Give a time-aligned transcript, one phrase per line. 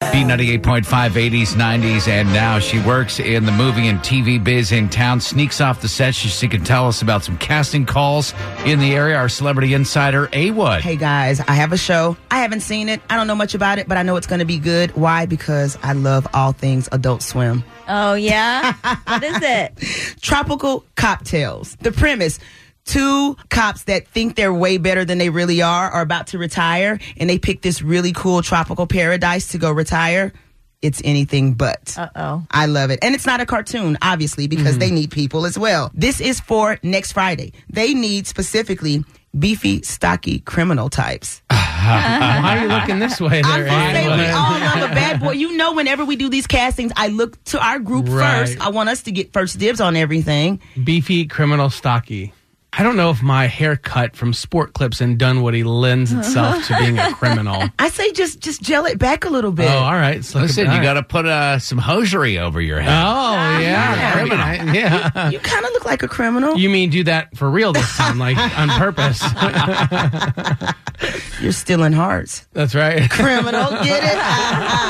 [0.00, 5.20] B98.5, 80s, 90s, and now she works in the movie and TV biz in town,
[5.20, 6.14] sneaks off the set.
[6.14, 8.32] She, she can tell us about some casting calls
[8.64, 9.16] in the area.
[9.16, 10.82] Our celebrity insider, A Wood.
[10.82, 12.16] Hey guys, I have a show.
[12.30, 13.00] I haven't seen it.
[13.10, 14.92] I don't know much about it, but I know it's going to be good.
[14.92, 15.26] Why?
[15.26, 17.64] Because I love all things Adult Swim.
[17.88, 18.74] Oh, yeah?
[19.04, 20.16] what is it?
[20.20, 21.76] Tropical Cop Tales.
[21.80, 22.38] The premise
[22.88, 26.98] two cops that think they're way better than they really are are about to retire
[27.16, 30.32] and they pick this really cool tropical paradise to go retire.
[30.80, 31.94] It's anything but.
[31.98, 32.46] Uh oh.
[32.50, 33.00] I love it.
[33.02, 35.90] And it's not a cartoon, obviously, because they need people as well.
[35.92, 37.52] This is for next Friday.
[37.68, 39.04] They need specifically
[39.36, 41.42] beefy, stocky criminal types.
[41.50, 43.68] Why are you looking this way I'm there?
[43.68, 45.32] just saying, we all love a bad boy.
[45.38, 48.46] You know, whenever we do these castings, I look to our group Right.
[48.46, 48.60] first.
[48.60, 50.60] I want us to get first dibs on everything.
[50.82, 52.32] Beefy, criminal, stocky.
[52.78, 56.96] I don't know if my haircut from Sport Clips and Dunwoody lends itself to being
[56.96, 57.64] a criminal.
[57.80, 59.68] I say just just gel it back a little bit.
[59.68, 60.24] Oh, all right.
[60.24, 62.92] So Listen, you got to put uh, some hosiery over your head.
[62.92, 63.96] Oh, yeah.
[63.96, 64.12] Yeah.
[64.12, 64.74] Criminal.
[64.76, 65.30] Yeah.
[65.30, 66.56] You kind of look like a criminal.
[66.56, 69.20] You mean do that for real this time, like on purpose?
[71.40, 72.46] You're stealing hearts.
[72.52, 73.08] That's right.
[73.10, 73.70] criminal.
[73.82, 74.18] Get it?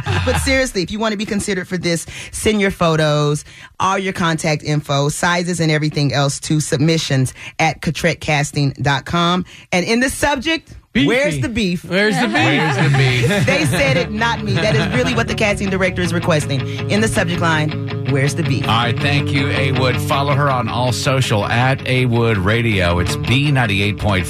[0.00, 0.20] Uh-huh.
[0.24, 3.44] but seriously, if you want to be considered for this, send your photos,
[3.78, 9.44] all your contact info, sizes, and everything else to submissions at catretcasting.com.
[9.72, 11.06] And in the subject, Beefy.
[11.06, 11.84] where's the beef?
[11.84, 12.34] Where's the beef?
[12.34, 13.46] Where's the beef?
[13.46, 14.54] They said it, not me.
[14.54, 16.60] That is really what the casting director is requesting.
[16.90, 17.70] In the subject line,
[18.10, 18.62] where's the beef?
[18.68, 19.96] All right, thank you, A Wood.
[20.00, 22.98] Follow her on all social at A Wood Radio.
[22.98, 24.24] It's B98.5.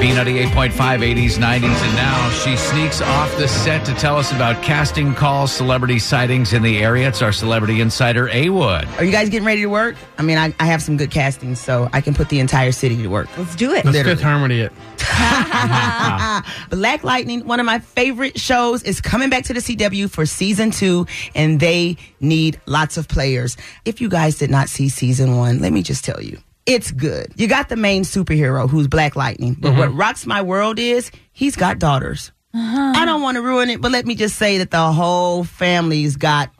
[0.00, 5.14] B98.5, 80s, 90s, and now she sneaks off the set to tell us about casting
[5.14, 7.08] calls, celebrity sightings in the area.
[7.08, 8.86] It's our celebrity insider, A Wood.
[8.98, 9.96] Are you guys getting ready to work?
[10.18, 12.96] I mean, I, I have some good castings, so I can put the entire city
[12.96, 13.28] to work.
[13.38, 13.84] Let's do it.
[13.84, 14.16] Let's Literally.
[14.16, 14.72] Fifth Harmony it.
[16.70, 20.70] Black Lightning, one of my favorite shows, is coming back to the CW for season
[20.70, 23.56] two, and they need lots of players.
[23.84, 26.38] If you guys did not see season one, let me just tell you.
[26.66, 27.32] It's good.
[27.36, 29.98] You got the main superhero who's Black Lightning, but what mm-hmm.
[30.00, 32.32] rocks my world is he's got daughters.
[32.54, 32.92] Uh-huh.
[32.96, 36.16] I don't want to ruin it, but let me just say that the whole family's
[36.16, 36.50] got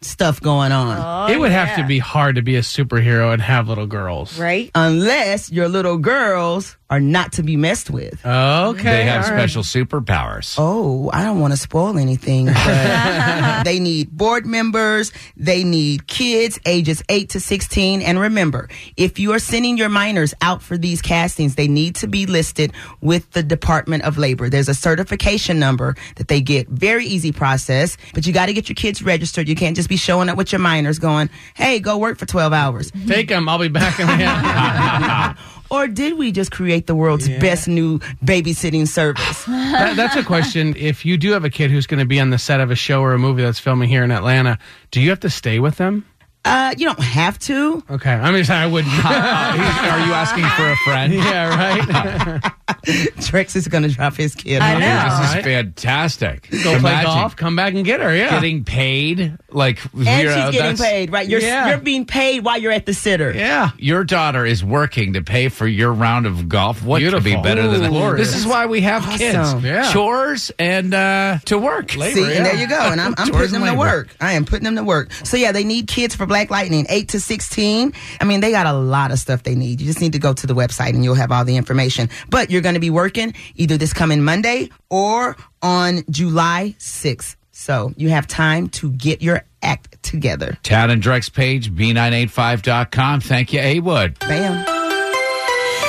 [0.00, 1.30] stuff going on.
[1.30, 4.38] Oh, it would have to be hard to be a superhero and have little girls.
[4.38, 4.70] Right?
[4.74, 8.24] Unless your little girls are not to be messed with.
[8.24, 8.82] Okay.
[8.82, 9.38] They have all right.
[9.38, 10.54] special superpowers.
[10.56, 15.12] Oh, I don't want to spoil anything, but they need board members.
[15.36, 18.00] They need kids ages 8 to 16.
[18.00, 22.06] And remember, if you are sending your minors out for these castings, they need to
[22.06, 22.72] be listed
[23.02, 24.48] with the Department of Labor.
[24.48, 26.68] There's a certification number that they get.
[26.68, 29.46] Very easy process, but you got to get your kids registered.
[29.46, 32.52] You can't just be showing up with your minors going, hey, go work for 12
[32.54, 32.90] hours.
[33.06, 33.48] Take them.
[33.48, 35.36] I'll be back in the
[35.70, 39.44] Or did we just create the world's best new babysitting service?
[39.46, 40.74] that, That's a question.
[40.76, 42.74] If you do have a kid who's going to be on the set of a
[42.74, 44.58] show or a movie that's filming here in Atlanta,
[44.90, 46.06] do you have to stay with them?
[46.44, 47.82] Uh, you don't have to.
[47.90, 48.12] Okay.
[48.12, 48.92] I mean, I wouldn't.
[49.04, 51.12] Are you asking for a friend?
[51.14, 52.42] yeah, right.
[52.86, 54.62] Drex is going to drop his kid.
[54.62, 54.80] I off.
[54.80, 55.18] know.
[55.20, 55.44] This is Right.
[55.44, 56.48] fantastic.
[56.64, 58.14] Go play golf, come back and get her.
[58.14, 58.30] Yeah.
[58.30, 61.28] Getting paid, like And you she's know, getting that's- paid, right?
[61.28, 61.68] You're Yeah.
[61.68, 63.32] you're being paid while you're at the sitter.
[63.34, 63.70] yeah.
[63.78, 66.82] Your daughter is working to pay for your round of golf.
[66.82, 67.42] What could be Beautiful.
[67.42, 67.90] better than that?
[67.90, 68.28] Glorious.
[68.28, 69.18] This is why we have Awesome.
[69.18, 69.64] kids.
[69.64, 69.92] Yeah.
[69.92, 71.90] Chores and uh, to work.
[71.92, 72.78] See, and there you go.
[72.80, 73.96] And I'm, I'm Chores putting them and to labor.
[73.98, 74.08] work.
[74.20, 75.12] I am putting them to work.
[75.24, 77.92] So yeah, they need kids for Black Lightning, eight to sixteen.
[78.20, 79.80] I mean, they got a lot of stuff they need.
[79.80, 82.08] You just need to go to the website and you'll have all the information.
[82.30, 87.36] But you're going to be working either this coming Monday or on July sixth.
[87.50, 90.56] So you have time to get your act together.
[90.62, 93.20] Tad and Drex page, b985.com.
[93.20, 94.16] Thank you, A Wood.
[94.20, 94.77] Bam.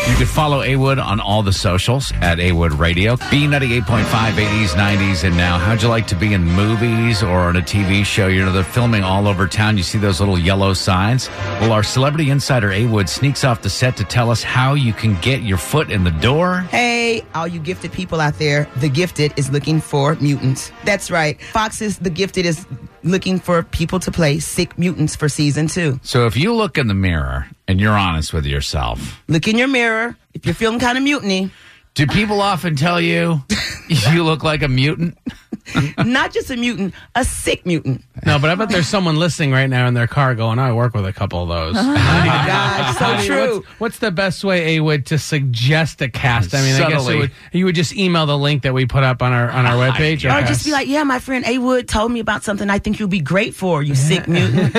[0.08, 3.16] You can follow A Wood on all the socials at A Wood Radio.
[3.16, 5.60] B98.5, 80s, 90s, and now.
[5.60, 8.28] How'd you like to be in movies or on a TV show?
[8.28, 9.78] You know, they're filming all over town.
[9.78, 11.30] You see those little yellow signs?
[11.62, 14.94] Well, our celebrity insider A Wood sneaks off the set to tell us how you
[14.94, 16.62] can get your foot in the door.
[16.72, 20.72] Hey, all you gifted people out there, The Gifted is looking for mutants.
[20.86, 21.40] That's right.
[21.42, 22.66] Fox's The Gifted is
[23.04, 26.00] looking for people to play sick mutants for season two.
[26.04, 29.68] So if you look in the mirror and you're honest with yourself, Look in your
[29.68, 30.16] mirror.
[30.34, 31.52] If you're feeling kind of mutiny,
[31.96, 33.44] do people often tell you
[33.88, 35.18] you look like a mutant?
[36.06, 38.04] Not just a mutant, a sick mutant.
[38.26, 40.94] No, but I bet there's someone listening right now in their car going, I work
[40.94, 41.76] with a couple of those.
[41.78, 41.96] Oh my
[42.48, 43.56] God, so true.
[43.58, 46.54] What's, what's the best way, A Wood, to suggest a cast?
[46.54, 49.04] I mean, I guess it would, you would just email the link that we put
[49.04, 50.26] up on our on our webpage.
[50.30, 50.48] Or Okay.
[50.48, 53.08] just be like, yeah, my friend A Wood told me about something I think you'll
[53.10, 54.74] be great for, you sick mutant.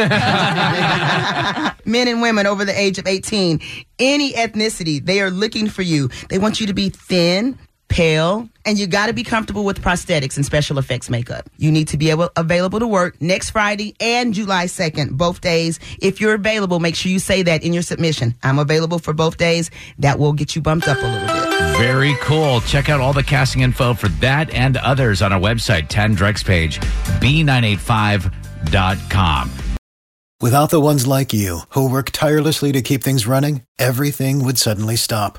[1.86, 3.60] Men and women over the age of 18,
[3.98, 6.08] any ethnicity, they are looking for you.
[6.28, 7.58] They want you to be thin,
[7.90, 11.50] pale, and you got to be comfortable with prosthetics and special effects makeup.
[11.58, 15.78] You need to be able available to work next Friday and July 2nd, both days.
[16.00, 18.34] If you're available, make sure you say that in your submission.
[18.42, 19.70] I'm available for both days.
[19.98, 21.36] That will get you bumped up a little bit.
[21.76, 22.62] Very cool.
[22.62, 26.42] Check out all the casting info for that and others on our website, 10 Drex
[26.44, 26.80] page,
[27.20, 29.50] b985.com.
[30.40, 34.96] Without the ones like you, who work tirelessly to keep things running, everything would suddenly
[34.96, 35.38] stop.